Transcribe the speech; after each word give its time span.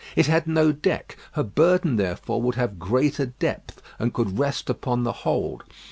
It 0.15 0.25
had 0.25 0.47
no 0.47 0.71
deck; 0.71 1.15
her 1.33 1.43
burden 1.43 1.95
therefore 1.95 2.41
would 2.41 2.55
have 2.55 2.79
greater 2.79 3.27
depth, 3.27 3.83
and 3.99 4.11
could 4.11 4.39
rest 4.39 4.67
upon 4.67 5.03
the 5.03 5.11
hold. 5.13 5.61